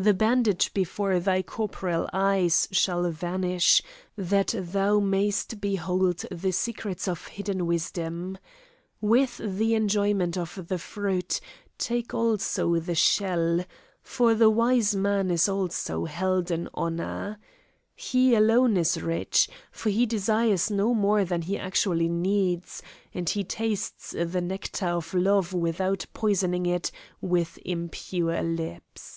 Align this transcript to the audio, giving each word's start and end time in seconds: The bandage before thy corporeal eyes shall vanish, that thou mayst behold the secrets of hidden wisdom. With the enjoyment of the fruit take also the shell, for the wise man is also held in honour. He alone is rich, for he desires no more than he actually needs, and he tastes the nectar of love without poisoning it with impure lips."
The 0.00 0.14
bandage 0.14 0.72
before 0.74 1.18
thy 1.18 1.42
corporeal 1.42 2.08
eyes 2.12 2.68
shall 2.70 3.10
vanish, 3.10 3.82
that 4.16 4.54
thou 4.56 5.00
mayst 5.00 5.60
behold 5.60 6.24
the 6.30 6.52
secrets 6.52 7.08
of 7.08 7.26
hidden 7.26 7.66
wisdom. 7.66 8.38
With 9.00 9.38
the 9.38 9.74
enjoyment 9.74 10.38
of 10.38 10.68
the 10.68 10.78
fruit 10.78 11.40
take 11.78 12.14
also 12.14 12.78
the 12.78 12.94
shell, 12.94 13.64
for 14.00 14.36
the 14.36 14.48
wise 14.48 14.94
man 14.94 15.32
is 15.32 15.48
also 15.48 16.04
held 16.04 16.52
in 16.52 16.68
honour. 16.76 17.40
He 17.96 18.36
alone 18.36 18.76
is 18.76 19.02
rich, 19.02 19.48
for 19.72 19.90
he 19.90 20.06
desires 20.06 20.70
no 20.70 20.94
more 20.94 21.24
than 21.24 21.42
he 21.42 21.58
actually 21.58 22.08
needs, 22.08 22.84
and 23.12 23.28
he 23.28 23.42
tastes 23.42 24.12
the 24.12 24.40
nectar 24.40 24.86
of 24.86 25.12
love 25.12 25.52
without 25.52 26.06
poisoning 26.14 26.66
it 26.66 26.92
with 27.20 27.58
impure 27.64 28.40
lips." 28.44 29.16